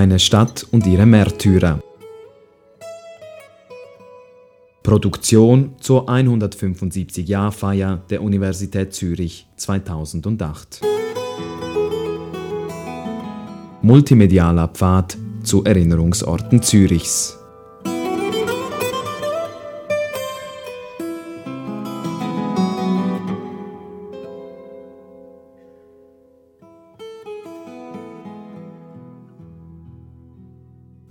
Eine 0.00 0.18
Stadt 0.18 0.66
und 0.70 0.86
ihre 0.86 1.04
Märtyrer. 1.04 1.78
Produktion 4.82 5.74
zur 5.78 6.08
175-Jahr-Feier 6.08 8.00
der 8.08 8.22
Universität 8.22 8.94
Zürich 8.94 9.46
2008. 9.56 10.80
Multimedialer 13.82 14.68
Pfad 14.68 15.18
zu 15.42 15.64
Erinnerungsorten 15.64 16.62
Zürichs. 16.62 17.39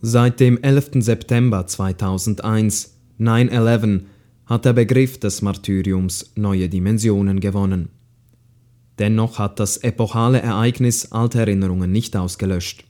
Seit 0.02 0.39
dem 0.39 0.58
11. 0.62 1.03
September 1.03 1.67
2001, 1.67 2.95
9-11, 3.20 4.03
hat 4.45 4.63
der 4.63 4.72
Begriff 4.72 5.20
des 5.20 5.41
Martyriums 5.41 6.31
neue 6.35 6.70
Dimensionen 6.70 7.41
gewonnen. 7.41 7.89
Dennoch 8.98 9.39
hat 9.39 9.59
das 9.59 9.75
epochale 9.77 10.41
Ereignis 10.41 11.12
alte 11.12 11.39
Erinnerungen 11.39 11.91
nicht 11.91 12.16
ausgelöscht. 12.16 12.85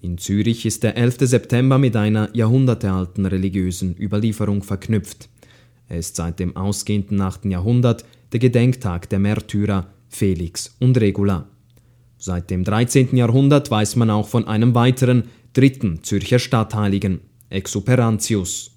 In 0.00 0.16
Zürich 0.16 0.64
ist 0.64 0.82
der 0.82 0.96
11. 0.96 1.16
September 1.20 1.76
mit 1.76 1.94
einer 1.94 2.34
jahrhundertealten 2.34 3.26
religiösen 3.26 3.94
Überlieferung 3.98 4.62
verknüpft. 4.62 5.28
Er 5.88 5.98
ist 5.98 6.16
seit 6.16 6.38
dem 6.38 6.56
ausgehenden 6.56 7.20
8. 7.20 7.44
Jahrhundert 7.46 8.06
der 8.32 8.40
Gedenktag 8.40 9.10
der 9.10 9.18
Märtyrer 9.18 9.88
Felix 10.08 10.74
und 10.80 10.98
Regula. 10.98 11.48
Seit 12.18 12.50
dem 12.50 12.64
13. 12.64 13.14
Jahrhundert 13.14 13.70
weiß 13.70 13.96
man 13.96 14.10
auch 14.10 14.28
von 14.28 14.48
einem 14.48 14.74
weiteren 14.74 15.24
dritten 15.52 16.02
Zürcher 16.02 16.38
Stadtheiligen, 16.38 17.20
Exuperantius. 17.50 18.72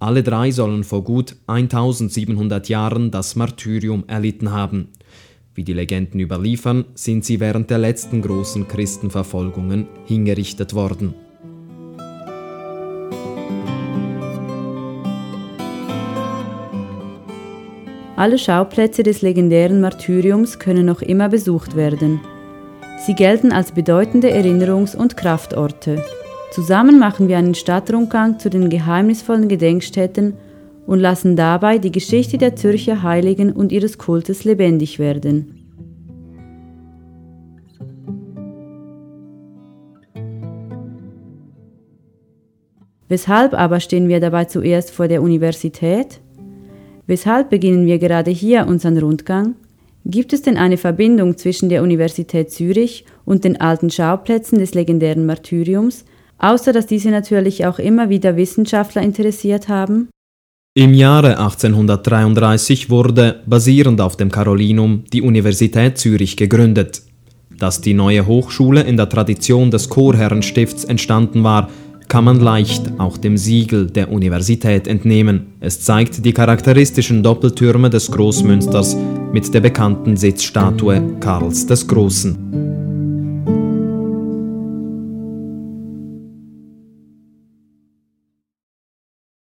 Alle 0.00 0.22
drei 0.22 0.50
sollen 0.50 0.82
vor 0.82 1.04
gut 1.04 1.36
1700 1.46 2.68
Jahren 2.68 3.10
das 3.10 3.36
Martyrium 3.36 4.04
erlitten 4.08 4.50
haben. 4.50 4.88
Wie 5.54 5.62
die 5.62 5.72
Legenden 5.72 6.20
überliefern, 6.20 6.84
sind 6.94 7.24
sie 7.24 7.38
während 7.38 7.70
der 7.70 7.78
letzten 7.78 8.22
großen 8.22 8.66
Christenverfolgungen 8.66 9.86
hingerichtet 10.06 10.74
worden. 10.74 11.14
Alle 18.16 18.38
Schauplätze 18.38 19.02
des 19.02 19.22
legendären 19.22 19.80
Martyriums 19.80 20.58
können 20.58 20.86
noch 20.86 21.02
immer 21.02 21.28
besucht 21.28 21.76
werden. 21.76 22.20
Sie 23.06 23.14
gelten 23.14 23.50
als 23.50 23.72
bedeutende 23.72 24.30
Erinnerungs- 24.30 24.94
und 24.94 25.16
Kraftorte. 25.16 26.04
Zusammen 26.50 26.98
machen 26.98 27.28
wir 27.28 27.38
einen 27.38 27.54
Stadtrundgang 27.54 28.38
zu 28.38 28.50
den 28.50 28.68
geheimnisvollen 28.68 29.48
Gedenkstätten 29.48 30.34
und 30.86 31.00
lassen 31.00 31.34
dabei 31.34 31.78
die 31.78 31.92
Geschichte 31.92 32.36
der 32.36 32.56
Zürcher 32.56 33.02
Heiligen 33.02 33.52
und 33.52 33.72
ihres 33.72 33.96
Kultes 33.96 34.44
lebendig 34.44 34.98
werden. 34.98 35.56
Weshalb 43.08 43.54
aber 43.54 43.80
stehen 43.80 44.08
wir 44.08 44.20
dabei 44.20 44.44
zuerst 44.44 44.90
vor 44.90 45.08
der 45.08 45.22
Universität? 45.22 46.20
Weshalb 47.06 47.48
beginnen 47.48 47.86
wir 47.86 47.98
gerade 47.98 48.30
hier 48.30 48.66
unseren 48.66 48.98
Rundgang? 48.98 49.54
Gibt 50.04 50.32
es 50.32 50.42
denn 50.42 50.56
eine 50.56 50.78
Verbindung 50.78 51.36
zwischen 51.36 51.68
der 51.68 51.82
Universität 51.82 52.50
Zürich 52.50 53.04
und 53.24 53.44
den 53.44 53.60
alten 53.60 53.90
Schauplätzen 53.90 54.58
des 54.58 54.74
legendären 54.74 55.26
Martyriums, 55.26 56.04
außer 56.38 56.72
dass 56.72 56.86
diese 56.86 57.10
natürlich 57.10 57.66
auch 57.66 57.78
immer 57.78 58.08
wieder 58.08 58.36
Wissenschaftler 58.36 59.02
interessiert 59.02 59.68
haben? 59.68 60.08
Im 60.74 60.94
Jahre 60.94 61.38
1833 61.38 62.90
wurde, 62.90 63.42
basierend 63.44 64.00
auf 64.00 64.16
dem 64.16 64.30
Carolinum, 64.30 65.04
die 65.12 65.20
Universität 65.20 65.98
Zürich 65.98 66.36
gegründet. 66.36 67.02
Dass 67.50 67.80
die 67.80 67.92
neue 67.92 68.26
Hochschule 68.26 68.82
in 68.82 68.96
der 68.96 69.08
Tradition 69.08 69.70
des 69.70 69.88
Chorherrenstifts 69.90 70.84
entstanden 70.84 71.44
war, 71.44 71.68
kann 72.10 72.24
man 72.24 72.40
leicht 72.40 72.98
auch 72.98 73.16
dem 73.16 73.38
Siegel 73.38 73.86
der 73.86 74.10
Universität 74.10 74.88
entnehmen. 74.88 75.54
Es 75.60 75.80
zeigt 75.80 76.24
die 76.24 76.32
charakteristischen 76.32 77.22
Doppeltürme 77.22 77.88
des 77.88 78.10
Großmünsters 78.10 78.96
mit 79.32 79.54
der 79.54 79.60
bekannten 79.60 80.16
Sitzstatue 80.16 81.00
Karls 81.20 81.66
des 81.66 81.86
Großen. 81.86 82.69